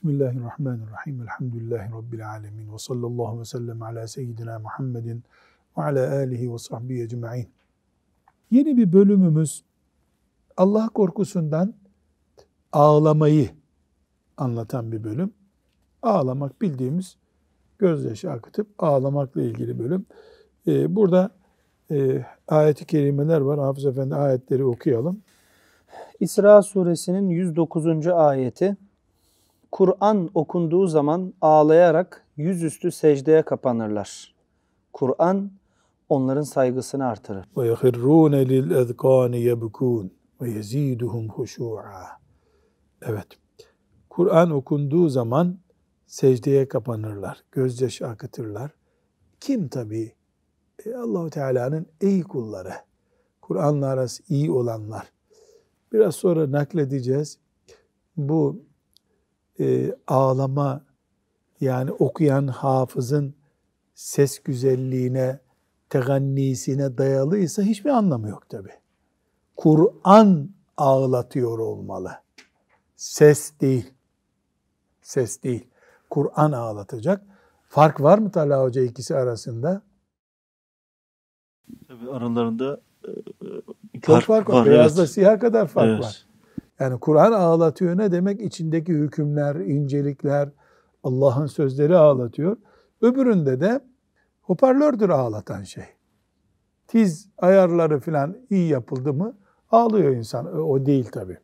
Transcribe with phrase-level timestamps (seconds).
[0.00, 1.22] Bismillahirrahmanirrahim.
[1.22, 2.72] Elhamdülillahi Rabbil alemin.
[2.72, 5.24] Ve sallallahu ve sellem ala seyyidina Muhammedin
[5.78, 7.48] ve ala alihi ve sahbihi ecma'in.
[8.50, 9.64] Yeni bir bölümümüz
[10.56, 11.74] Allah korkusundan
[12.72, 13.50] ağlamayı
[14.36, 15.32] anlatan bir bölüm.
[16.02, 17.16] Ağlamak bildiğimiz
[17.78, 20.06] gözyaşı akıtıp ağlamakla ilgili bölüm.
[20.66, 21.30] Ee, burada
[21.90, 23.60] e, ayet-i kerimeler var.
[23.60, 25.20] Hafız Efendi ayetleri okuyalım.
[26.20, 28.06] İsra suresinin 109.
[28.06, 28.76] ayeti
[29.72, 34.34] Kur'an okunduğu zaman ağlayarak yüzüstü secdeye kapanırlar.
[34.92, 35.50] Kur'an
[36.08, 37.44] onların saygısını artırır.
[37.56, 42.20] Ve yehirrûne lil ezkâni yebkûn ve yezîduhum huşû'a.
[43.02, 43.26] Evet.
[44.10, 45.58] Kur'an okunduğu zaman
[46.06, 48.70] secdeye kapanırlar, gözyaşı akıtırlar.
[49.40, 50.12] Kim tabii?
[50.86, 52.72] E, Allahu Teala'nın iyi kulları.
[53.40, 55.12] Kur'an'la arası iyi olanlar.
[55.92, 57.38] Biraz sonra nakledeceğiz.
[58.16, 58.62] Bu
[59.60, 60.84] e, ağlama
[61.60, 63.34] yani okuyan hafızın
[63.94, 65.40] ses güzelliğine,
[65.88, 68.68] tegannisine dayalıysa hiçbir anlamı yok tabi.
[69.56, 72.12] Kur'an ağlatıyor olmalı.
[72.96, 73.92] Ses değil.
[75.02, 75.66] Ses değil.
[76.10, 77.22] Kur'an ağlatacak.
[77.68, 79.82] Fark var mı Talha Hoca ikisi arasında?
[81.88, 84.54] Tabii aralarında e, çok fark var.
[84.54, 85.10] var Beyazla evet.
[85.10, 86.04] siyah kadar fark evet.
[86.04, 86.29] var.
[86.80, 88.40] Yani Kur'an ağlatıyor ne demek?
[88.40, 90.48] İçindeki hükümler, incelikler,
[91.04, 92.56] Allah'ın sözleri ağlatıyor.
[93.00, 93.80] Öbüründe de
[94.42, 95.84] hoparlördür ağlatan şey.
[96.88, 99.38] Tiz ayarları falan iyi yapıldı mı
[99.70, 100.58] ağlıyor insan.
[100.60, 101.38] O değil tabi.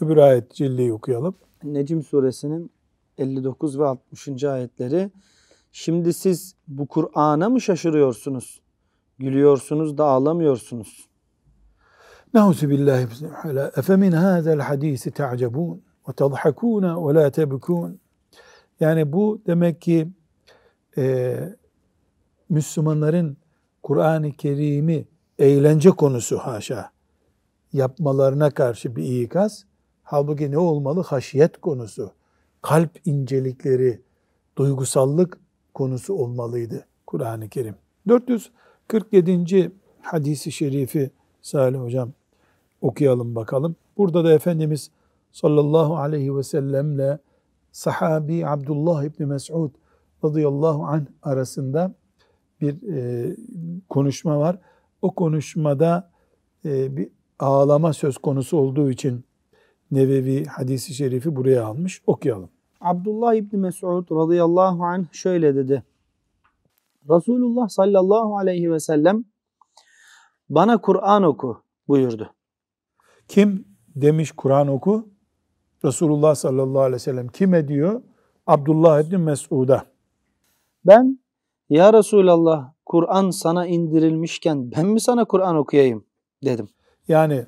[0.00, 1.34] Öbür ayet cilliyi okuyalım.
[1.62, 2.70] Necim suresinin
[3.18, 4.44] 59 ve 60.
[4.44, 5.10] ayetleri.
[5.72, 8.60] Şimdi siz bu Kur'an'a mı şaşırıyorsunuz?
[9.18, 11.08] Gülüyorsunuz da ağlamıyorsunuz.
[12.36, 13.06] Nauzu billahi
[13.76, 18.00] Efe min hâzel hadisi te'acebûn ve tadhakûne ve lâ tebkûn.
[18.80, 20.08] Yani bu demek ki
[20.98, 21.36] e,
[22.48, 23.36] Müslümanların
[23.82, 25.04] Kur'an-ı Kerim'i
[25.38, 26.90] eğlence konusu haşa
[27.72, 29.64] yapmalarına karşı bir ikaz.
[30.02, 31.02] Halbuki ne olmalı?
[31.02, 32.12] Haşiyet konusu,
[32.62, 34.02] kalp incelikleri,
[34.58, 35.38] duygusallık
[35.74, 37.74] konusu olmalıydı Kur'an-ı Kerim.
[38.08, 39.72] 447.
[40.02, 41.10] hadisi şerifi
[41.42, 42.12] Salih Hocam
[42.86, 43.76] okuyalım bakalım.
[43.96, 44.90] Burada da Efendimiz
[45.32, 47.18] sallallahu aleyhi ve sellemle
[47.72, 49.70] sahabi Abdullah İbni Mes'ud
[50.24, 51.94] radıyallahu anh arasında
[52.60, 53.36] bir e,
[53.88, 54.58] konuşma var.
[55.02, 56.10] O konuşmada
[56.64, 57.08] e, bir
[57.38, 59.24] ağlama söz konusu olduğu için
[59.90, 62.02] Nevevi hadisi şerifi buraya almış.
[62.06, 62.50] Okuyalım.
[62.80, 65.82] Abdullah İbni Mes'ud radıyallahu anh şöyle dedi.
[67.10, 69.24] Resulullah sallallahu aleyhi ve sellem
[70.50, 72.30] bana Kur'an oku buyurdu.
[73.28, 73.64] Kim
[73.96, 75.08] demiş Kur'an oku?
[75.84, 78.02] Resulullah sallallahu aleyhi ve sellem kime diyor?
[78.46, 79.86] Abdullah ibn Mesud'a.
[80.86, 81.18] Ben
[81.70, 86.04] ya Resulallah Kur'an sana indirilmişken ben mi sana Kur'an okuyayım
[86.44, 86.68] dedim.
[87.08, 87.46] Yani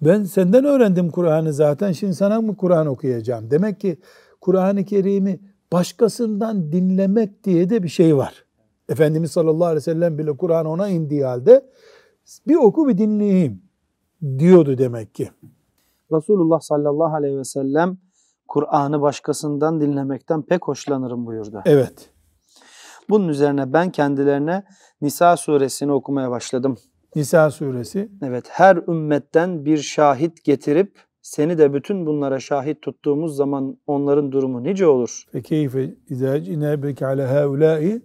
[0.00, 3.50] ben senden öğrendim Kur'an'ı zaten şimdi sana mı Kur'an okuyacağım?
[3.50, 3.98] Demek ki
[4.40, 5.40] Kur'an-ı Kerim'i
[5.72, 8.44] başkasından dinlemek diye de bir şey var.
[8.88, 11.66] Efendimiz sallallahu aleyhi ve sellem bile Kur'an ona indiği halde
[12.46, 13.62] bir oku bir dinleyeyim
[14.38, 15.30] diyordu demek ki.
[16.12, 17.98] Resulullah sallallahu aleyhi ve sellem
[18.48, 21.62] Kur'an'ı başkasından dinlemekten pek hoşlanırım buyurdu.
[21.64, 22.10] Evet.
[23.10, 24.64] Bunun üzerine ben kendilerine
[25.00, 26.76] Nisa suresini okumaya başladım.
[27.16, 28.08] Nisa suresi.
[28.22, 34.62] Evet, her ümmetten bir şahit getirip seni de bütün bunlara şahit tuttuğumuz zaman onların durumu
[34.62, 35.24] nice olur.
[35.32, 38.02] Fekeyfe izâ cinâbeke alâ hâulâi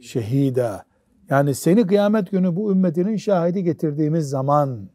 [0.00, 0.84] şehîdâ.
[1.30, 4.88] Yani seni kıyamet günü bu ümmetinin şahidi getirdiğimiz zaman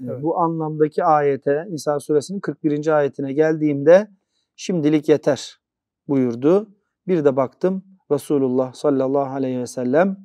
[0.00, 0.22] Evet.
[0.22, 2.86] Bu anlamdaki ayete Nisa suresinin 41.
[2.98, 4.08] ayetine geldiğimde
[4.56, 5.58] şimdilik yeter
[6.08, 6.68] buyurdu.
[7.08, 10.16] Bir de baktım Resulullah sallallahu aleyhi ve sellem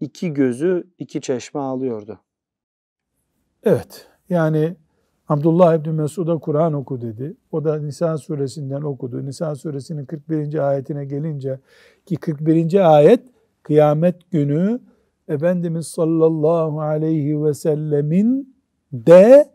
[0.00, 2.20] iki gözü iki çeşme ağlıyordu.
[3.64, 4.76] Evet yani
[5.28, 7.36] Abdullah İbni Mesud'a Kur'an oku dedi.
[7.52, 9.26] O da Nisa suresinden okudu.
[9.26, 10.68] Nisa suresinin 41.
[10.68, 11.60] ayetine gelince
[12.06, 12.96] ki 41.
[12.96, 13.20] ayet
[13.62, 14.80] kıyamet günü
[15.28, 18.55] Efendimiz sallallahu aleyhi ve sellemin
[18.92, 19.50] de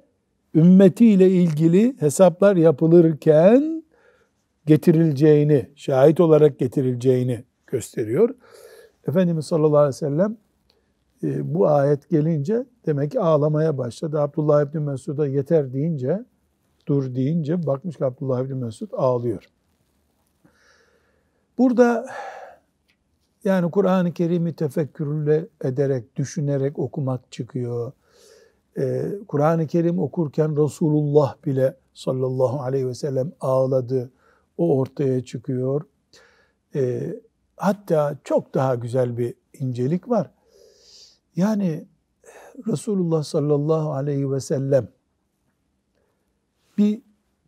[0.55, 3.83] ümmetiyle ilgili hesaplar yapılırken
[4.65, 8.35] getirileceğini, şahit olarak getirileceğini gösteriyor.
[9.07, 10.37] Efendimiz sallallahu aleyhi ve sellem
[11.23, 14.19] e, bu ayet gelince demek ki ağlamaya başladı.
[14.19, 16.25] Abdullah İbni Mesud'a yeter deyince,
[16.87, 19.45] dur deyince bakmış ki Abdullah İbni Mesud ağlıyor.
[21.57, 22.05] Burada
[23.43, 27.91] yani Kur'an-ı Kerim'i tefekkürle ederek, düşünerek okumak çıkıyor
[28.77, 34.11] e, Kur'an-ı Kerim okurken Resulullah bile sallallahu aleyhi ve sellem ağladı.
[34.57, 35.81] o ortaya çıkıyor.
[36.75, 37.13] E,
[37.57, 40.31] hatta çok daha güzel bir incelik var.
[41.35, 41.87] Yani
[42.67, 44.87] Resulullah sallallahu aleyhi ve sellem
[46.77, 47.01] bir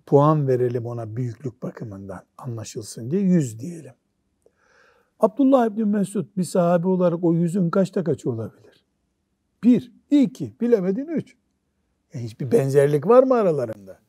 [0.05, 3.93] puan verelim ona büyüklük bakımından anlaşılsın diye yüz diyelim.
[5.19, 8.72] Abdullah İbni Mesud bir sahabe olarak o yüzün kaçta kaçı olabilir?
[9.63, 11.35] Bir, iki, bilemedin üç.
[12.13, 13.99] E hiçbir benzerlik var mı aralarında?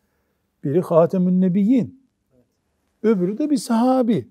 [0.64, 2.04] Biri Hatemün Nebiyyin.
[3.02, 4.28] Öbürü de bir sahabi.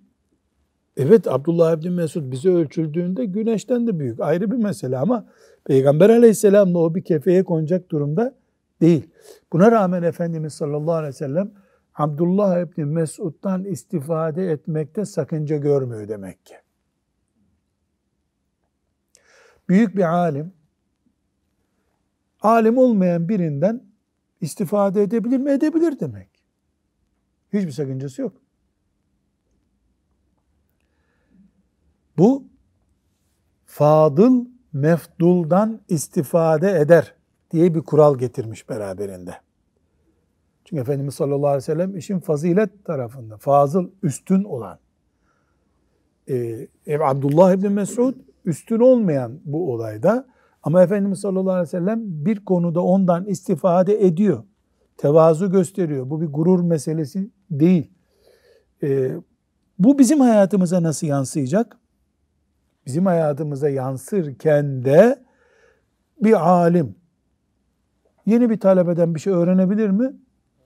[0.97, 4.19] Evet Abdullah İbni Mesud bize ölçüldüğünde güneşten de büyük.
[4.19, 5.25] Ayrı bir mesele ama
[5.65, 8.35] Peygamber aleyhisselamla o bir kefeye konacak durumda
[8.81, 9.09] değil.
[9.53, 11.51] Buna rağmen Efendimiz sallallahu aleyhi ve sellem
[11.95, 16.55] Abdullah İbni Mesud'dan istifade etmekte sakınca görmüyor demek ki.
[19.69, 20.53] Büyük bir alim,
[22.43, 23.83] alim olmayan birinden
[24.41, 25.51] istifade edebilir mi?
[25.51, 26.29] Edebilir demek.
[27.53, 28.33] Hiçbir sakıncası yok.
[32.17, 32.43] Bu
[33.65, 37.15] fadıl mefduldan istifade eder
[37.51, 39.35] diye bir kural getirmiş beraberinde.
[40.65, 44.79] Çünkü Efendimiz sallallahu aleyhi ve sellem işin fazilet tarafında, fazıl, üstün olan.
[46.29, 46.67] Ee,
[46.99, 48.15] Abdullah İbni Mesud
[48.45, 50.32] üstün olmayan bu olayda
[50.63, 54.43] ama Efendimiz sallallahu aleyhi ve sellem bir konuda ondan istifade ediyor.
[54.97, 56.09] Tevazu gösteriyor.
[56.09, 57.91] Bu bir gurur meselesi değil.
[58.83, 59.11] Ee,
[59.79, 61.77] bu bizim hayatımıza nasıl yansıyacak?
[62.85, 65.23] Bizim hayatımıza yansırken de
[66.23, 66.95] bir alim
[68.25, 70.13] yeni bir talebeden bir şey öğrenebilir mi?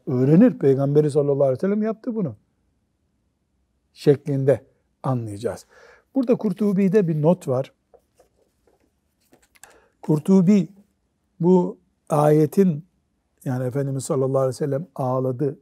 [0.07, 0.59] Öğrenir.
[0.59, 2.35] Peygamberi sallallahu aleyhi ve sellem yaptı bunu.
[3.93, 4.65] Şeklinde
[5.03, 5.65] anlayacağız.
[6.15, 7.73] Burada Kurtubi'de bir not var.
[10.07, 10.67] Kurtubi
[11.39, 11.77] bu
[12.09, 12.85] ayetin
[13.45, 15.59] yani Efendimiz sallallahu aleyhi ve sellem ağladı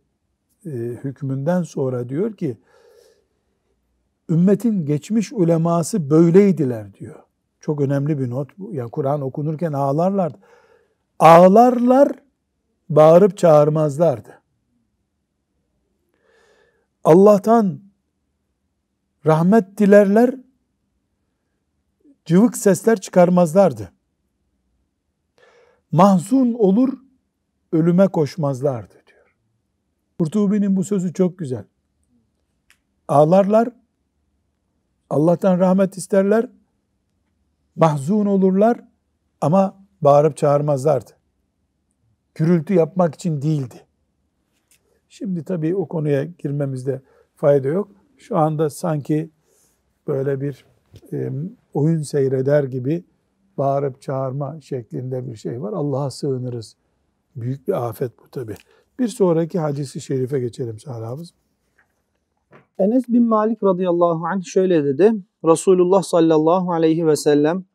[0.66, 2.58] e, hükmünden sonra diyor ki
[4.30, 7.24] ümmetin geçmiş uleması böyleydiler diyor.
[7.60, 8.74] Çok önemli bir not bu.
[8.74, 10.34] Yani Kur'an okunurken ağlarlar.
[11.20, 12.12] Ağlarlar,
[12.90, 14.42] bağırıp çağırmazlardı.
[17.04, 17.80] Allah'tan
[19.26, 20.36] rahmet dilerler,
[22.26, 23.95] cıvık sesler çıkarmazlardı.
[25.96, 26.94] Mahzun olur,
[27.72, 29.36] ölüme koşmazlardı diyor.
[30.20, 31.64] Kurtubi'nin bu sözü çok güzel.
[33.08, 33.70] Ağlarlar,
[35.10, 36.50] Allah'tan rahmet isterler,
[37.76, 38.80] mahzun olurlar
[39.42, 41.12] ama bağırıp çağırmazlardı.
[42.36, 43.86] Gürültü yapmak için değildi.
[45.10, 47.02] Şimdi tabii o konuya girmemizde
[47.36, 47.92] fayda yok.
[48.18, 49.30] Şu anda sanki
[50.08, 50.66] böyle bir
[51.14, 51.30] e,
[51.74, 53.04] oyun seyreder gibi
[53.58, 55.74] bağırıp çağırma şeklinde bir şey var.
[55.74, 56.76] Allah'a sığınırız.
[57.36, 58.56] Büyük bir afet bu tabii.
[59.00, 61.34] Bir sonraki hadisi şerife geçelim Salih Hafız.
[62.80, 65.14] Enes bin Malik radıyallahu anh şöyle dedi.
[65.46, 67.66] Resulullah sallallahu aleyhi ve sellem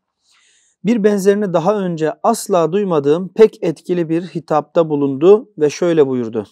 [0.85, 6.47] bir benzerini daha önce asla duymadığım pek etkili bir hitapta bulundu ve şöyle buyurdu.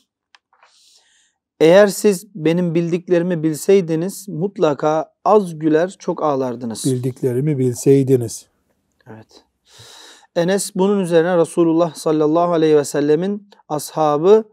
[1.61, 6.85] Eğer siz benim bildiklerimi bilseydiniz mutlaka az güler çok ağlardınız.
[6.85, 8.47] Bildiklerimi bilseydiniz.
[9.11, 9.45] Evet.
[10.37, 14.45] Enes bunun üzerine Resulullah sallallahu aleyhi ve sellemin ashabı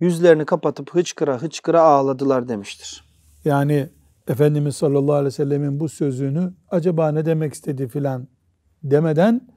[0.00, 3.04] yüzlerini kapatıp hıçkıra hıçkıra ağladılar demiştir.
[3.44, 3.88] Yani
[4.28, 8.28] Efendimiz sallallahu aleyhi ve sellemin bu sözünü acaba ne demek istedi filan
[8.82, 9.48] demeden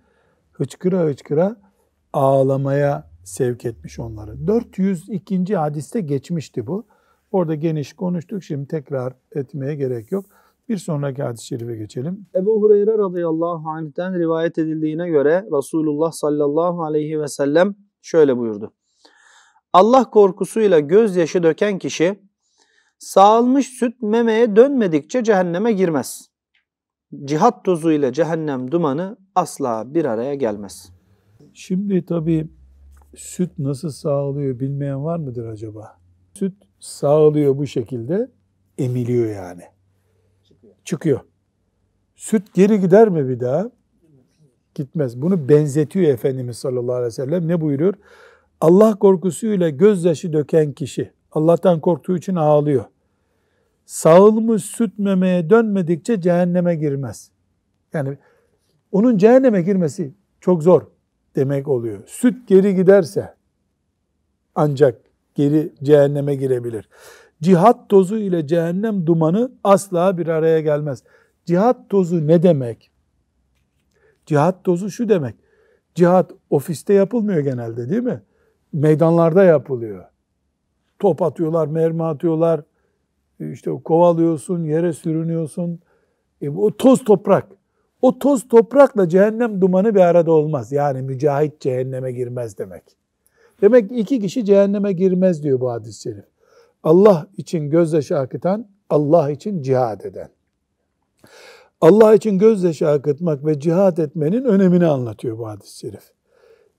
[0.52, 1.56] hıçkıra hıçkıra
[2.14, 4.48] ağlamaya sevk etmiş onları.
[4.48, 5.56] 402.
[5.56, 6.88] hadiste geçmişti bu.
[7.32, 8.44] Orada geniş konuştuk.
[8.44, 10.26] Şimdi tekrar etmeye gerek yok.
[10.70, 12.26] Bir sonraki hadis-i şerife geçelim.
[12.36, 18.74] Ebu Hureyre radıyallahu anh'ten rivayet edildiğine göre Resulullah sallallahu aleyhi ve sellem şöyle buyurdu.
[19.74, 22.20] Allah korkusuyla gözyaşı döken kişi
[23.00, 26.30] sağılmış süt memeye dönmedikçe cehenneme girmez.
[27.26, 30.92] Cihat tozu ile cehennem dumanı asla bir araya gelmez.
[31.54, 32.50] Şimdi tabii
[33.16, 35.98] süt nasıl sağlıyor bilmeyen var mıdır acaba?
[36.34, 38.32] Süt sağlıyor bu şekilde
[38.78, 39.64] emiliyor yani.
[40.88, 41.20] Çıkıyor.
[42.16, 43.72] Süt geri gider mi bir daha?
[44.76, 45.22] Gitmez.
[45.22, 47.48] Bunu benzetiyor Efendimiz sallallahu aleyhi ve sellem.
[47.48, 47.94] Ne buyuruyor?
[48.62, 52.86] Allah korkusuyla gözyaşı döken kişi Allah'tan korktuğu için ağlıyor.
[53.86, 57.32] Sağılmış süt memeye dönmedikçe cehenneme girmez.
[57.94, 58.18] Yani
[58.92, 60.82] onun cehenneme girmesi çok zor
[61.36, 62.00] demek oluyor.
[62.06, 63.34] Süt geri giderse
[64.56, 65.02] ancak
[65.36, 66.90] geri cehenneme girebilir.
[67.42, 71.04] Cihat tozu ile cehennem dumanı asla bir araya gelmez.
[71.46, 72.92] Cihat tozu ne demek?
[74.26, 75.36] Cihat tozu şu demek.
[75.96, 78.22] Cihat ofiste yapılmıyor genelde değil mi?
[78.74, 80.06] Meydanlarda yapılıyor.
[81.00, 82.62] Top atıyorlar, mermi atıyorlar,
[83.40, 85.80] işte kovalıyorsun, yere sürünüyorsun.
[86.42, 87.48] E, o toz toprak.
[88.02, 90.72] O toz toprakla cehennem dumanı bir arada olmaz.
[90.72, 92.84] Yani mücahit cehenneme girmez demek.
[93.62, 96.26] Demek ki iki kişi cehenneme girmez diyor bu hadis-i şerif.
[96.84, 100.30] Allah için gözyaşı akıtan, Allah için cihad eden.
[101.82, 106.12] Allah için gözyaşı akıtmak ve cihad etmenin önemini anlatıyor bu hadis-i şerif.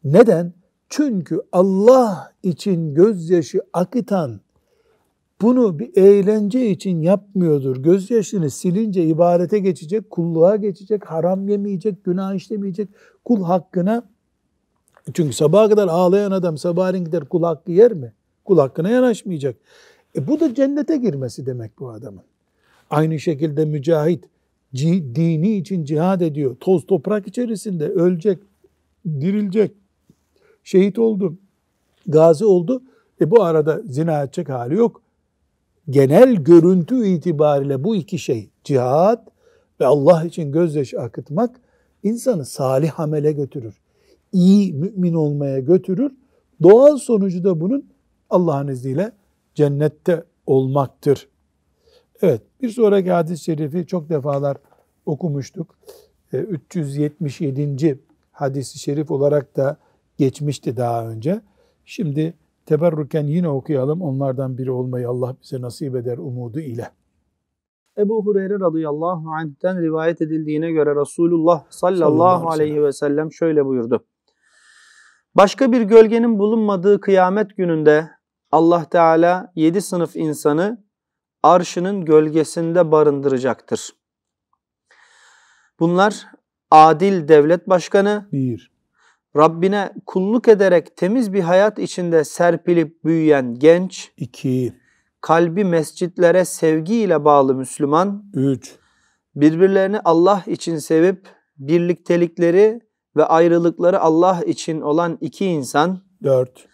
[0.05, 0.53] Neden?
[0.89, 4.41] Çünkü Allah için gözyaşı akıtan
[5.41, 7.77] bunu bir eğlence için yapmıyordur.
[7.77, 12.89] Gözyaşını silince ibadete geçecek, kulluğa geçecek, haram yemeyecek, günah işlemeyecek,
[13.25, 14.03] kul hakkına
[15.15, 18.13] çünkü sabaha kadar ağlayan adam sabahleyin gider kul hakkı yer mi?
[18.49, 19.57] Kul hakkına yanaşmayacak.
[20.17, 22.23] E bu da cennete girmesi demek bu adamın.
[22.91, 24.25] Aynı şekilde mücahit
[24.75, 26.57] dini için cihad ediyor.
[26.61, 28.39] Toz toprak içerisinde ölecek,
[29.07, 29.73] dirilecek.
[30.65, 31.39] Şehit oldu,
[32.07, 32.83] gazi oldu.
[33.21, 35.03] E bu arada zina edecek hali yok.
[35.91, 39.27] Genel görüntü itibariyle bu iki şey cihad
[39.81, 41.61] ve Allah için gözyaşı akıtmak
[42.03, 43.75] insanı salih amele götürür.
[44.33, 46.13] İyi mümin olmaya götürür.
[46.63, 47.98] Doğal sonucu da bunun
[48.31, 49.13] Allah'ın izniyle
[49.55, 51.29] cennette olmaktır.
[52.23, 54.57] Evet bir sonraki hadis-i şerifi çok defalar
[55.07, 55.79] okumuştuk.
[56.33, 57.87] 377.
[57.87, 57.99] E,
[58.33, 59.77] hadis-i şerif olarak da
[60.19, 61.41] geçmişti daha önce.
[61.85, 62.35] Şimdi
[62.67, 64.03] teberruken yine okuyalım.
[64.03, 66.91] Onlardan biri olmayı Allah bize nasip eder umudu ile.
[67.99, 74.05] Ebu Hureyre radıyallahu anh'ten rivayet edildiğine göre Resulullah sallallahu, sallallahu aleyhi ve sellem şöyle buyurdu.
[75.35, 78.09] Başka bir gölgenin bulunmadığı kıyamet gününde
[78.53, 80.85] Allah Teala yedi sınıf insanı
[81.43, 83.91] arşının gölgesinde barındıracaktır.
[85.81, 86.27] Bunlar
[86.71, 88.71] adil devlet başkanı, bir.
[89.37, 94.75] Rabbine kulluk ederek temiz bir hayat içinde serpilip büyüyen genç, iki.
[95.21, 98.77] Kalbi mescitlere sevgiyle bağlı Müslüman, üç.
[99.35, 101.29] Birbirlerini Allah için sevip
[101.59, 102.81] birliktelikleri
[103.17, 106.69] ve ayrılıkları Allah için olan iki insan, dört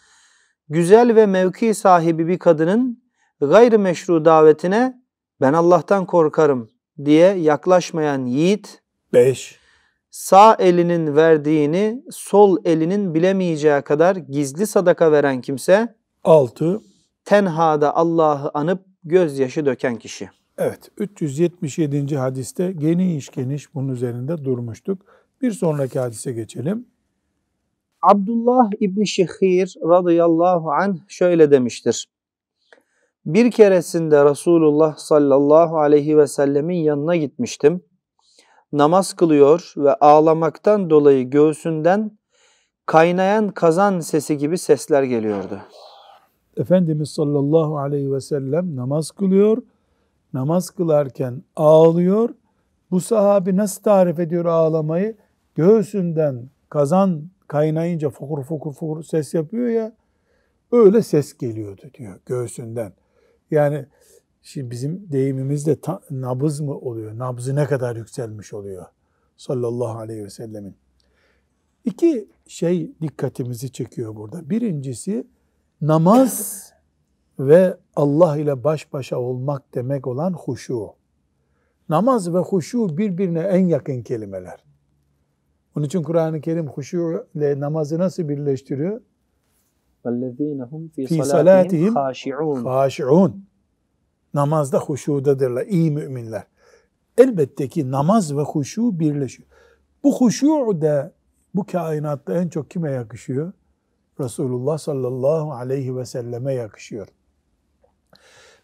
[0.68, 3.02] güzel ve mevki sahibi bir kadının
[3.40, 5.02] gayrimeşru davetine
[5.40, 6.70] ben Allah'tan korkarım
[7.04, 9.58] diye yaklaşmayan yiğit 5.
[10.10, 15.94] Sağ elinin verdiğini sol elinin bilemeyeceği kadar gizli sadaka veren kimse
[16.24, 16.80] 6.
[17.24, 20.30] Tenhada Allah'ı anıp gözyaşı döken kişi.
[20.58, 22.16] Evet 377.
[22.16, 25.02] hadiste geniş geniş bunun üzerinde durmuştuk.
[25.42, 26.86] Bir sonraki hadise geçelim.
[28.10, 32.08] Abdullah İbni Şehir radıyallahu anh şöyle demiştir.
[33.26, 37.84] Bir keresinde Resulullah sallallahu aleyhi ve sellemin yanına gitmiştim.
[38.72, 42.18] Namaz kılıyor ve ağlamaktan dolayı göğsünden
[42.86, 45.60] kaynayan kazan sesi gibi sesler geliyordu.
[46.56, 49.62] Efendimiz sallallahu aleyhi ve sellem namaz kılıyor.
[50.32, 52.30] Namaz kılarken ağlıyor.
[52.90, 55.16] Bu sahabi nasıl tarif ediyor ağlamayı?
[55.54, 59.92] Göğsünden kazan kaynayınca fokur fokur fokur ses yapıyor ya
[60.72, 62.92] öyle ses geliyordu diyor göğsünden.
[63.50, 63.86] Yani
[64.42, 67.18] şimdi bizim deyimimizde ta, nabız mı oluyor?
[67.18, 68.86] Nabzı ne kadar yükselmiş oluyor?
[69.36, 70.76] Sallallahu aleyhi ve sellemin.
[71.84, 74.50] İki şey dikkatimizi çekiyor burada.
[74.50, 75.26] Birincisi
[75.80, 76.72] namaz
[77.38, 80.90] ve Allah ile baş başa olmak demek olan huşu.
[81.88, 84.64] Namaz ve huşu birbirine en yakın kelimeler.
[85.75, 89.01] Onun için Kur'an-ı Kerim huşu ile namazı nasıl birleştiriyor?
[90.05, 91.93] وَالَّذ۪ينَ هُمْ ف۪ي صَلَاتِهِمْ
[92.63, 93.31] خَاشِعُونَ
[94.33, 96.43] Namazda huşudadırlar, iyi müminler.
[97.17, 99.49] Elbette ki namaz ve huşu birleşiyor.
[100.03, 100.47] Bu huşu
[100.81, 101.13] da
[101.55, 103.53] bu kainatta en çok kime yakışıyor?
[104.19, 107.07] Resulullah sallallahu aleyhi ve selleme yakışıyor.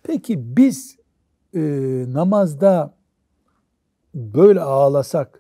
[0.04, 0.98] Peki biz
[1.54, 1.62] e,
[2.08, 2.94] namazda
[4.14, 5.39] böyle ağlasak,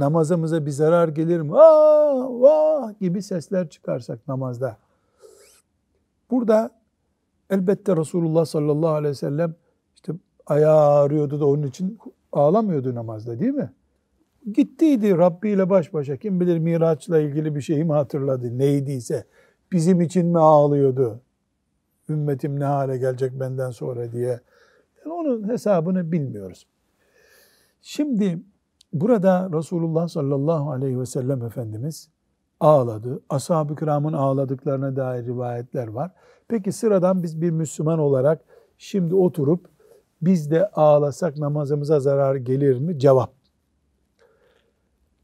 [0.00, 1.60] namazımıza bir zarar gelir mi?
[1.60, 4.76] Aa, vah gibi sesler çıkarsak namazda.
[6.30, 6.70] Burada
[7.50, 9.54] elbette Resulullah sallallahu aleyhi ve sellem
[9.94, 10.12] işte
[10.46, 11.98] ayağı ağrıyordu da onun için
[12.32, 13.70] ağlamıyordu namazda değil mi?
[14.52, 16.16] Gittiydi Rabbi ile baş başa.
[16.16, 18.58] Kim bilir Miraç'la ilgili bir şeyi mi hatırladı?
[18.58, 19.24] Neydiyse.
[19.72, 21.20] Bizim için mi ağlıyordu?
[22.08, 24.40] Ümmetim ne hale gelecek benden sonra diye.
[25.04, 26.66] Yani onun hesabını bilmiyoruz.
[27.82, 28.38] Şimdi
[28.92, 32.08] Burada Resulullah sallallahu aleyhi ve sellem Efendimiz
[32.60, 33.22] ağladı.
[33.28, 36.10] Ashab-ı kiramın ağladıklarına dair rivayetler var.
[36.48, 38.44] Peki sıradan biz bir Müslüman olarak
[38.78, 39.68] şimdi oturup
[40.22, 42.98] biz de ağlasak namazımıza zarar gelir mi?
[42.98, 43.32] Cevap.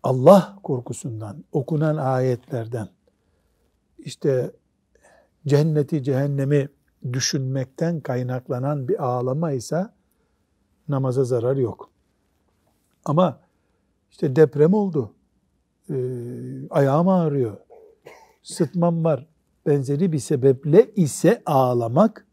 [0.03, 2.89] Allah korkusundan, okunan ayetlerden,
[3.99, 4.51] işte
[5.47, 6.69] cenneti, cehennemi
[7.13, 9.87] düşünmekten kaynaklanan bir ağlama ise
[10.89, 11.91] namaza zarar yok.
[13.05, 13.41] Ama
[14.17, 15.13] işte deprem oldu,
[15.91, 15.95] e,
[16.71, 17.57] ayağım ağrıyor,
[18.43, 19.27] sıtmam var
[19.67, 22.27] benzeri bir sebeple ise ağlamak,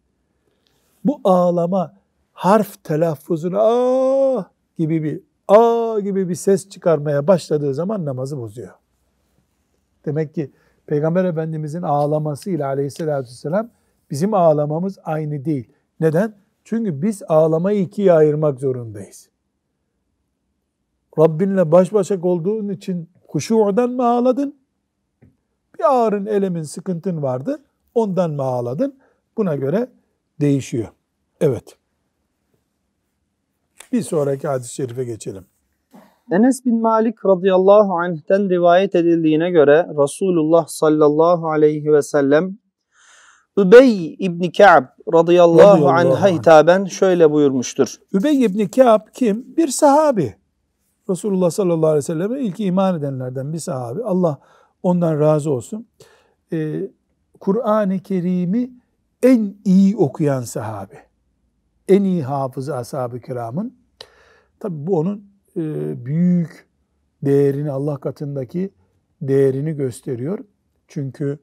[1.06, 1.98] bu ağlama
[2.34, 4.46] harf telaffuzuna ah
[4.78, 8.74] gibi bir aa gibi bir ses çıkarmaya başladığı zaman namazı bozuyor.
[10.06, 10.52] Demek ki
[10.86, 13.70] Peygamber Efendimizin ağlamasıyla aleyhissalatü vesselam
[14.12, 15.68] bizim ağlamamız aynı değil.
[16.00, 16.36] Neden?
[16.63, 19.33] Çünkü biz ağlamayı ikiye ayırmak zorundayız.
[21.20, 24.55] Rabbinle baş başa olduğun için kuşu'dan mı ağladın?
[25.79, 27.63] Bir ağrın, elemin, sıkıntın vardı.
[27.96, 29.00] Ondan mı ağladın?
[29.38, 29.88] Buna göre
[30.41, 30.88] değişiyor.
[31.41, 31.77] Evet.
[33.91, 35.46] Bir sonraki hadis-i şerife geçelim.
[36.32, 42.58] Enes bin Malik radıyallahu anh'ten rivayet edildiğine göre Resulullah sallallahu aleyhi ve sellem
[43.58, 47.96] Übey İbni Ka'b radıyallahu, radıyallahu anh'a hitaben şöyle buyurmuştur.
[48.13, 49.58] Übey İbni Ka'b kim?
[49.58, 50.36] Bir sahabi.
[51.10, 54.04] Resulullah sallallahu aleyhi ve selleme ilk iman edenlerden bir sahabi.
[54.04, 54.40] Allah
[54.84, 55.88] ondan razı olsun.
[56.54, 56.90] Ee,
[57.40, 58.72] Kur'an-ı Kerim'i
[59.24, 60.96] en iyi okuyan sahabi.
[61.88, 63.76] En iyi hafızı ashab-ı kiramın.
[64.60, 65.26] Tabi bu onun
[65.58, 65.62] e,
[66.06, 66.68] büyük
[67.26, 68.72] değerini Allah katındaki
[69.22, 70.40] değerini gösteriyor.
[70.88, 71.40] Çünkü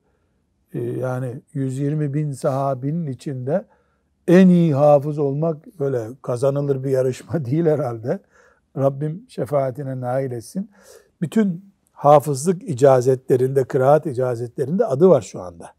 [0.74, 3.64] e, yani 120 bin sahabinin içinde
[4.28, 8.20] en iyi hafız olmak böyle kazanılır bir yarışma değil herhalde.
[8.76, 10.70] Rabbim şefaatine nail etsin.
[11.20, 15.72] Bütün hafızlık icazetlerinde, kıraat icazetlerinde adı var şu anda.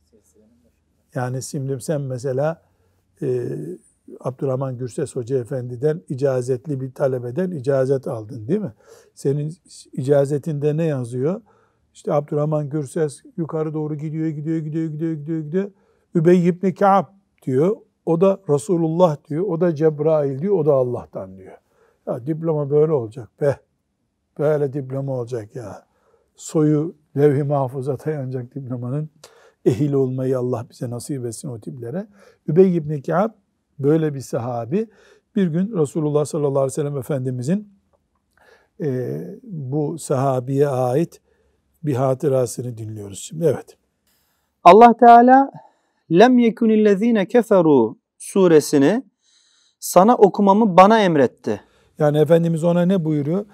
[1.16, 2.62] Yani şimdi sen mesela
[3.22, 3.58] e,
[4.20, 8.74] Abdurrahman Gürses Hoca Efendi'den icazetli bir talebeden icazet aldın değil mi?
[9.16, 9.54] Senin
[9.94, 11.42] icazetinde ne yazıyor?
[11.94, 15.72] İşte Abdurrahman Gürses yukarı doğru gidiyor, gidiyor, gidiyor, gidiyor, gidiyor, gidiyor.
[16.16, 17.06] Übey ibn Ka'b
[17.46, 17.78] diyor.
[18.06, 19.44] O da Resulullah diyor.
[19.44, 20.56] O da Cebrail diyor.
[20.56, 21.58] O da Allah'tan diyor.
[22.12, 23.60] Ya diploma böyle olacak be.
[24.40, 25.86] Böyle diploma olacak ya.
[26.36, 29.10] Soyu levh-i mahfuza dayanacak diplomanın
[29.66, 32.08] ehil olmayı Allah bize nasip etsin o tiplere.
[32.48, 33.32] Übey ibn Ka'b
[33.80, 34.88] böyle bir sahabi
[35.36, 37.74] bir gün Resulullah sallallahu aleyhi ve sellem Efendimizin
[38.82, 41.22] e, bu sahabiye ait
[41.84, 43.46] bir hatırasını dinliyoruz şimdi.
[43.46, 43.78] Evet.
[44.64, 45.52] Allah Teala
[46.12, 49.04] lem yekunillezine keferu suresini
[49.80, 51.62] sana okumamı bana emretti.
[52.00, 53.46] Yani Efendimiz ona ne buyuruyor?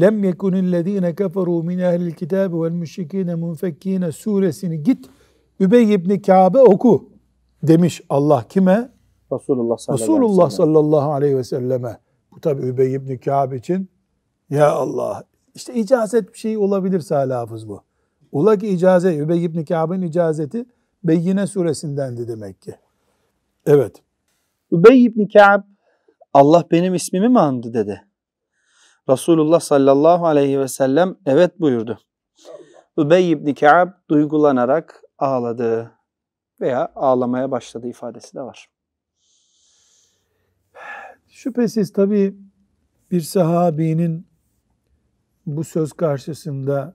[0.00, 5.06] Lem yekunillezine keferu min ehlil kitabi vel müşrikine munfekkine suresini git
[5.60, 7.08] Übey ibn Kâbe oku
[7.62, 8.90] demiş Allah kime?
[9.32, 11.98] Resulullah sallallahu, Resulullah sallallahu aleyhi ve selleme.
[12.32, 13.88] Bu tabi Übey ibn Kâb için
[14.50, 17.82] ya Allah işte icazet bir şey olabilir Salih Hafız bu.
[18.32, 20.64] Ola ki icazet, Übey ibn Kâb'ın icazeti
[21.04, 22.74] Beyyine suresindendi demek ki.
[23.66, 24.02] Evet.
[24.72, 25.62] Übey ibn Kâb
[26.36, 28.04] Allah benim ismimi mi andı dedi.
[29.08, 31.98] Resulullah sallallahu aleyhi ve sellem evet buyurdu.
[32.98, 35.92] Übey ibn Kâb duygulanarak ağladı
[36.60, 38.68] veya ağlamaya başladı ifadesi de var.
[41.28, 42.36] Şüphesiz tabi
[43.10, 44.26] bir sahabinin
[45.46, 46.94] bu söz karşısında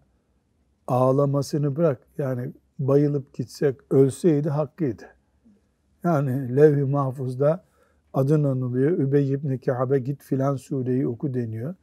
[0.88, 2.08] ağlamasını bırak.
[2.18, 5.16] Yani bayılıp gitsek, ölseydi hakkıydı.
[6.04, 7.71] Yani levh-i mahfuzda
[8.14, 8.92] adın anılıyor.
[8.92, 11.76] Übey ibn Ka'be git filan sureyi oku deniyor.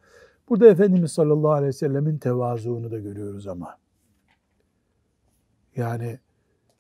[0.49, 3.79] Burada Efendimiz sallallahu aleyhi ve sellemin tevazuunu da görüyoruz ama.
[5.77, 6.19] Yani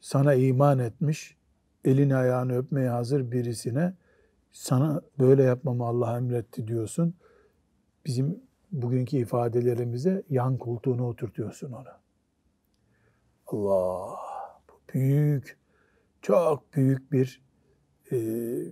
[0.01, 1.37] sana iman etmiş,
[1.85, 3.95] elini ayağını öpmeye hazır birisine
[4.53, 7.15] sana böyle yapmamı Allah emretti diyorsun.
[8.07, 8.41] Bizim
[8.73, 11.89] bugünkü ifadelerimize yan koltuğuna oturtuyorsun onu.
[13.47, 14.17] Allah
[14.69, 15.59] bu büyük,
[16.23, 17.48] çok büyük bir
[18.13, 18.17] e,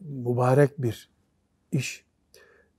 [0.03, 1.11] mübarek bir
[1.73, 2.05] iş.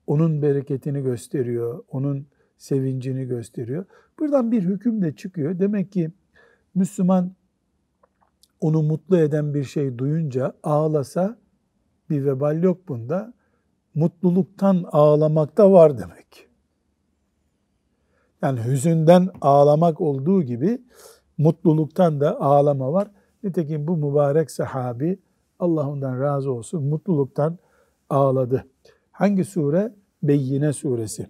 [0.08, 3.86] Onun bereketini gösteriyor, onun sevincini gösteriyor.
[4.20, 5.60] Buradan bir hüküm de çıkıyor.
[5.60, 6.12] Demek ki
[6.76, 7.32] Müslüman
[8.60, 11.38] onu mutlu eden bir şey duyunca ağlasa
[12.10, 13.34] bir vebal yok bunda.
[13.96, 16.48] Mutluluktan ağlamakta var demek.
[18.41, 20.82] Yani hüzünden ağlamak olduğu gibi
[21.38, 23.12] mutluluktan da ağlama var.
[23.43, 25.20] Nitekim bu mübarek sahabi
[25.60, 27.58] Allah ondan razı olsun mutluluktan
[28.10, 28.65] ağladı.
[29.12, 29.93] Hangi sure?
[30.24, 31.28] Beyyine suresi.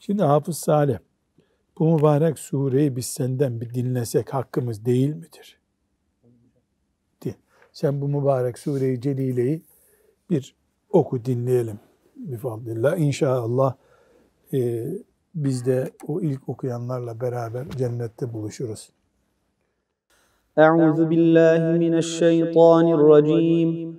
[0.00, 0.98] Şimdi Hafız Salih
[1.78, 5.56] bu mübarek sureyi biz senden bir dinlesek hakkımız değil midir?
[7.76, 9.62] Sen bu mübarek sure-i celileyi
[10.30, 10.54] bir
[10.90, 11.78] oku dinleyelim.
[12.16, 12.98] Bifadlillah.
[12.98, 13.74] İnşallah
[14.52, 14.86] e,
[15.34, 18.90] biz de o ilk okuyanlarla beraber cennette buluşuruz.
[20.58, 23.96] Euzu billahi mineşşeytanirracim.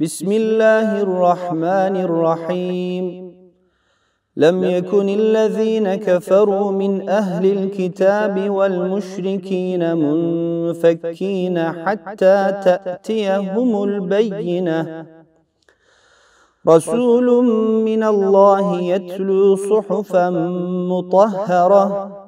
[0.00, 3.06] بسم الله الرحمن الرحيم.
[4.36, 15.06] لم يكن الذين كفروا من أهل الكتاب والمشركين منفكين حتى تأتيهم البينة.
[16.68, 17.26] رسول
[17.84, 20.30] من الله يتلو صحفا
[20.92, 22.27] مطهرة.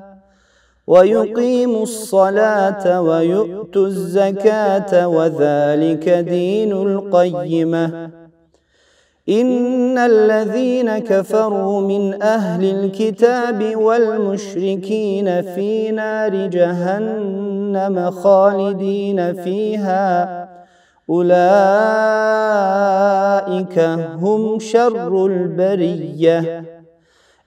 [0.91, 8.09] ويقيموا الصلاة ويؤتوا الزكاة وذلك دين القيمة.
[9.29, 20.09] إن الذين كفروا من أهل الكتاب والمشركين في نار جهنم خالدين فيها.
[21.09, 21.39] أولئك
[24.19, 26.70] هم شر البرية.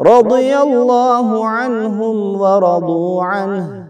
[0.00, 3.88] رضي الله عنهم ورضوا عنه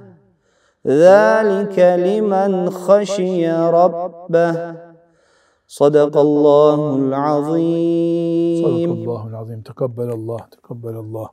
[0.87, 4.75] ذلك لمن خشي ربه
[5.67, 11.29] صدق الله العظيم صدق الله العظيم تكبل الله تكبل الله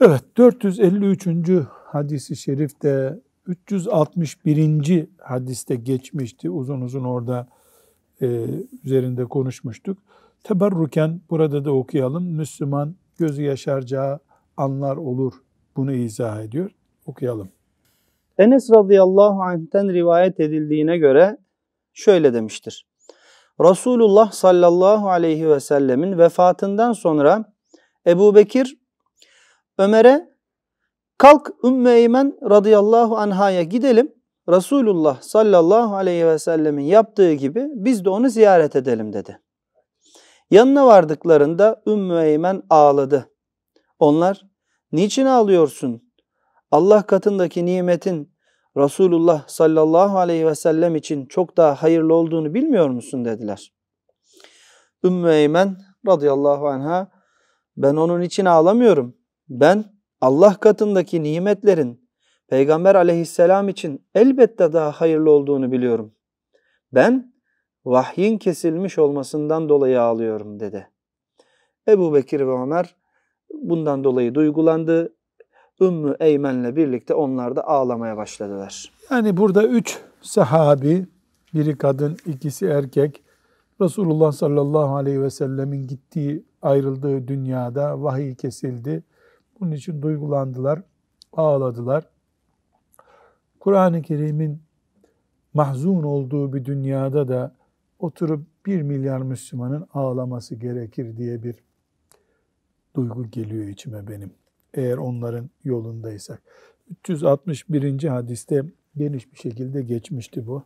[0.00, 1.68] Evet 453.
[1.84, 5.06] hadisi şerifte 361.
[5.18, 6.50] hadiste geçmişti.
[6.50, 7.48] Uzun uzun orada
[8.22, 8.44] e,
[8.84, 9.98] üzerinde konuşmuştuk.
[10.44, 12.24] Teberruken burada da okuyalım.
[12.24, 14.19] Müslüman gözü yaşaracağı
[14.57, 15.33] anlar olur.
[15.75, 16.71] Bunu izah ediyor.
[17.05, 17.49] Okuyalım.
[18.37, 21.37] Enes radıyallahu anh'ten rivayet edildiğine göre
[21.93, 22.87] şöyle demiştir.
[23.61, 27.53] Resulullah sallallahu aleyhi ve sellemin vefatından sonra
[28.07, 28.77] Ebu Bekir
[29.77, 30.29] Ömer'e
[31.17, 34.13] kalk Ümmü Eymen radıyallahu anhaya gidelim.
[34.49, 39.39] Resulullah sallallahu aleyhi ve sellemin yaptığı gibi biz de onu ziyaret edelim dedi.
[40.51, 43.29] Yanına vardıklarında Ümmü Eymen ağladı.
[43.99, 44.45] Onlar,
[44.91, 46.13] niçin ağlıyorsun?
[46.71, 48.37] Allah katındaki nimetin
[48.77, 53.73] Resulullah sallallahu aleyhi ve sellem için çok daha hayırlı olduğunu bilmiyor musun dediler.
[55.03, 57.11] Ümmü Eymen radıyallahu anha
[57.77, 59.17] ben onun için ağlamıyorum.
[59.49, 59.85] Ben
[60.21, 62.09] Allah katındaki nimetlerin
[62.47, 66.15] Peygamber aleyhisselam için elbette daha hayırlı olduğunu biliyorum.
[66.91, 67.33] Ben
[67.87, 70.87] vahyin kesilmiş olmasından dolayı ağlıyorum dedi.
[71.87, 72.95] Ebu Bekir ve Ömer
[73.53, 75.13] bundan dolayı duygulandı.
[75.81, 78.91] Ümmü Eymen'le birlikte onlar da ağlamaya başladılar.
[79.11, 81.05] Yani burada üç sahabi,
[81.53, 83.23] biri kadın, ikisi erkek,
[83.81, 89.03] Resulullah sallallahu aleyhi ve sellemin gittiği, ayrıldığı dünyada vahiy kesildi.
[89.59, 90.81] Bunun için duygulandılar,
[91.33, 92.03] ağladılar.
[93.59, 94.61] Kur'an-ı Kerim'in
[95.53, 97.56] mahzun olduğu bir dünyada da
[97.99, 101.55] oturup bir milyar Müslümanın ağlaması gerekir diye bir
[102.95, 104.31] duygu geliyor içime benim.
[104.73, 106.41] Eğer onların yolundaysak.
[106.89, 108.03] 361.
[108.03, 108.63] hadiste
[108.95, 110.63] geniş bir şekilde geçmişti bu.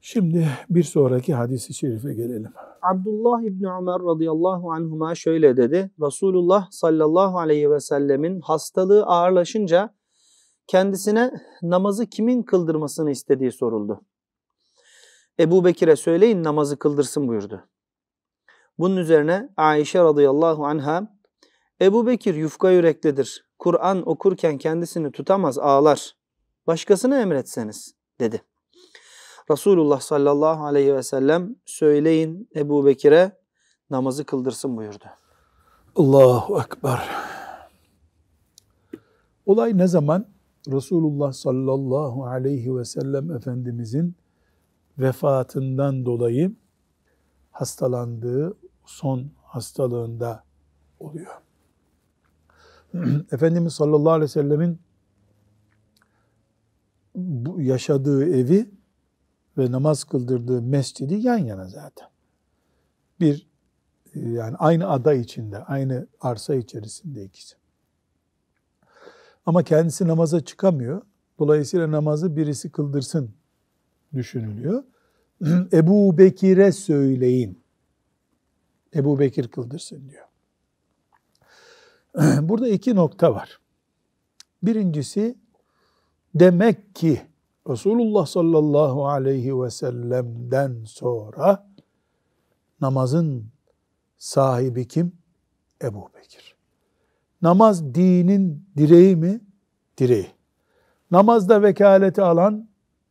[0.00, 2.52] Şimdi bir sonraki hadisi şerife gelelim.
[2.82, 5.90] Abdullah İbni Ömer radıyallahu anhuma şöyle dedi.
[6.00, 9.94] Resulullah sallallahu aleyhi ve sellemin hastalığı ağırlaşınca
[10.66, 11.30] kendisine
[11.62, 14.00] namazı kimin kıldırmasını istediği soruldu.
[15.40, 17.68] Ebu Bekir'e söyleyin namazı kıldırsın buyurdu.
[18.78, 21.14] Bunun üzerine Ayşe radıyallahu anha
[21.80, 23.46] Ebu Bekir yufka yüreklidir.
[23.58, 26.16] Kur'an okurken kendisini tutamaz ağlar.
[26.66, 28.42] Başkasına emretseniz dedi.
[29.50, 33.32] Resulullah sallallahu aleyhi ve sellem söyleyin Ebu Bekir'e
[33.90, 35.04] namazı kıldırsın buyurdu.
[35.96, 37.10] Allahu Ekber.
[39.46, 40.26] Olay ne zaman?
[40.68, 44.16] Resulullah sallallahu aleyhi ve sellem Efendimizin
[44.98, 46.56] vefatından dolayı
[47.50, 50.44] hastalandığı son hastalığında
[51.00, 51.32] oluyor.
[53.32, 54.80] Efendimiz sallallahu aleyhi ve sellemin
[57.14, 58.70] bu yaşadığı evi
[59.58, 62.08] ve namaz kıldırdığı mescidi yan yana zaten.
[63.20, 63.46] Bir
[64.14, 67.56] e, yani aynı ada içinde, aynı arsa içerisinde ikisi.
[69.46, 71.02] Ama kendisi namaza çıkamıyor.
[71.38, 73.34] Dolayısıyla namazı birisi kıldırsın
[74.14, 74.84] düşünülüyor.
[75.72, 77.64] Ebu Bekir'e söyleyin.
[78.94, 80.26] Ebu Bekir kıldırsın diyor.
[82.48, 83.60] Burada iki nokta var.
[84.62, 85.38] Birincisi
[86.34, 87.20] demek ki
[87.68, 91.66] Resulullah sallallahu aleyhi ve sellem'den sonra
[92.80, 93.46] namazın
[94.18, 95.12] sahibi kim?
[95.82, 96.54] Ebu Bekir.
[97.42, 99.40] Namaz dinin direği mi?
[99.98, 100.30] Direği.
[101.10, 102.68] Namazda vekaleti alan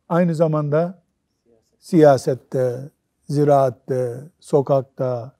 [0.08, 1.02] aynı zamanda
[1.78, 2.90] siyasette,
[3.28, 5.32] ziraatte, sokakta,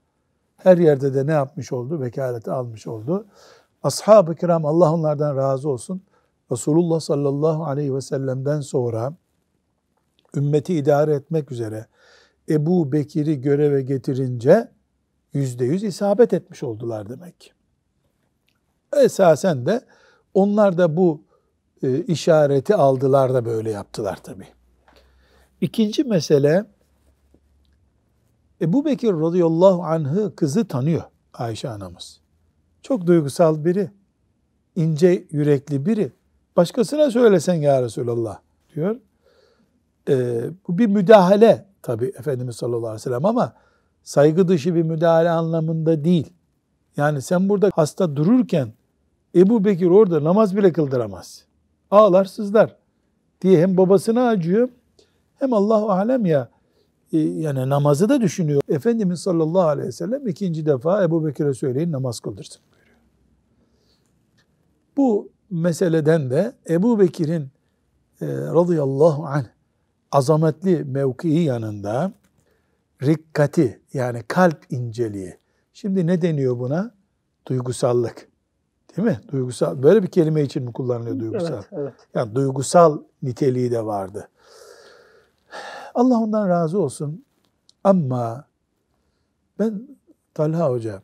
[0.56, 2.00] her yerde de ne yapmış oldu?
[2.00, 3.26] Vekaleti almış oldu.
[3.82, 6.02] Ashab-ı kiram Allah onlardan razı olsun.
[6.52, 9.14] Resulullah sallallahu aleyhi ve sellem'den sonra
[10.36, 11.86] ümmeti idare etmek üzere
[12.48, 14.68] Ebu Bekir'i göreve getirince
[15.32, 17.54] yüzde yüz isabet etmiş oldular demek.
[18.96, 19.80] Esasen de
[20.34, 21.22] onlar da bu
[21.82, 24.44] e, işareti aldılar da böyle yaptılar tabi.
[25.60, 26.64] İkinci mesele
[28.60, 31.02] Ebu Bekir radıyallahu anh'ı kızı tanıyor
[31.34, 32.20] Ayşe anamız.
[32.82, 33.90] Çok duygusal biri,
[34.76, 36.12] ince yürekli biri.
[36.56, 38.38] Başkasına söylesen ya Resulallah
[38.74, 38.96] diyor.
[40.08, 43.52] Ee, bu bir müdahale tabi Efendimiz sallallahu aleyhi ve sellem ama
[44.02, 46.32] saygı dışı bir müdahale anlamında değil.
[46.96, 48.72] Yani sen burada hasta dururken
[49.34, 51.44] Ebu Bekir orada namaz bile kıldıramaz.
[51.94, 52.76] Ağlar sızlar
[53.40, 54.68] diye hem babasına acıyor
[55.38, 56.48] hem Allahu alem ya
[57.12, 58.62] e, yani namazı da düşünüyor.
[58.68, 62.96] Efendimiz sallallahu aleyhi ve sellem ikinci defa Ebu Bekir'e söyleyin namaz kıldırsın buyuruyor.
[64.96, 67.42] Bu meseleden de Ebu Bekir'in
[68.20, 69.46] e, radıyallahu anh
[70.12, 72.12] azametli mevkii yanında
[73.02, 75.38] rikkati yani kalp inceliği.
[75.72, 76.94] Şimdi ne deniyor buna?
[77.48, 78.33] Duygusallık.
[78.96, 79.20] Değil mi?
[79.32, 79.82] Duygusal.
[79.82, 81.52] Böyle bir kelime için mi kullanılıyor duygusal?
[81.52, 81.94] Evet, evet.
[82.14, 84.28] Yani duygusal niteliği de vardı.
[85.94, 87.24] Allah ondan razı olsun.
[87.84, 88.44] Ama
[89.58, 89.88] ben
[90.34, 91.02] Talha Hoca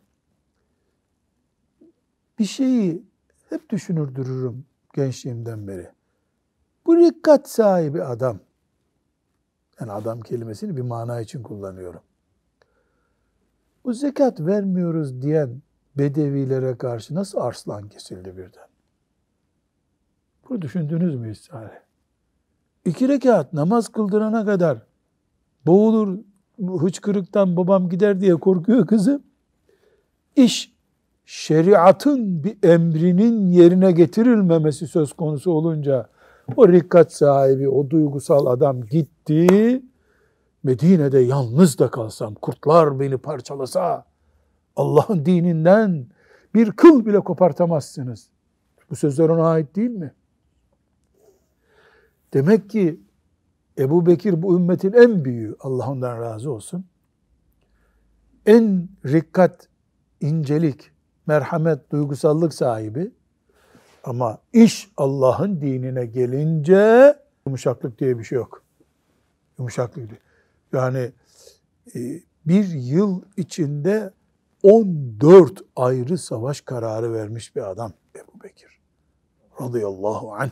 [2.39, 3.03] bir şeyi
[3.49, 5.91] hep düşünür dururum gençliğimden beri.
[6.87, 8.39] Bu rikkat sahibi adam,
[9.81, 12.01] yani adam kelimesini bir mana için kullanıyorum.
[13.85, 15.63] Bu zekat vermiyoruz diyen
[16.01, 18.69] bedevilere karşı nasıl arslan kesildi birden?
[20.49, 21.51] Bunu düşündünüz mü hiç?
[22.85, 24.79] İki rekat namaz kıldırana kadar
[25.67, 26.19] boğulur,
[26.81, 29.23] hıçkırıktan babam gider diye korkuyor kızı.
[30.37, 30.73] İş
[31.25, 36.09] şeriatın bir emrinin yerine getirilmemesi söz konusu olunca
[36.57, 39.83] o rikkat sahibi, o duygusal adam gitti.
[40.63, 44.10] Medine'de yalnız da kalsam, kurtlar beni parçalasa,
[44.81, 46.07] Allah'ın dininden
[46.55, 48.31] bir kıl bile kopartamazsınız.
[48.91, 50.13] Bu sözler ona ait değil mi?
[52.35, 53.01] Demek ki
[53.79, 56.85] Ebu Bekir bu ümmetin en büyüğü, Allah ondan razı olsun.
[58.47, 59.69] En rikkat,
[60.21, 60.91] incelik,
[61.27, 63.11] merhamet, duygusallık sahibi.
[64.05, 67.15] Ama iş Allah'ın dinine gelince
[67.47, 68.63] yumuşaklık diye bir şey yok.
[69.59, 70.21] Yumuşaklık diye.
[70.73, 71.13] Yani
[71.95, 74.13] e, bir yıl içinde
[74.63, 78.81] 14 ayrı savaş kararı vermiş bir adam Ebu Bekir.
[79.61, 80.51] Radıyallahu anh.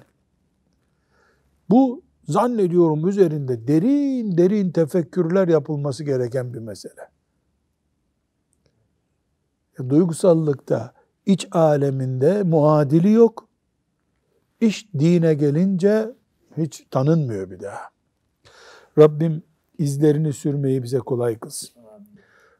[1.70, 7.10] Bu zannediyorum üzerinde derin derin tefekkürler yapılması gereken bir mesele.
[9.88, 10.94] Duygusallıkta,
[11.26, 13.48] iç aleminde muadili yok.
[14.60, 16.14] İş dine gelince
[16.56, 17.90] hiç tanınmıyor bir daha.
[18.98, 19.42] Rabbim
[19.78, 21.77] izlerini sürmeyi bize kolay kılsın.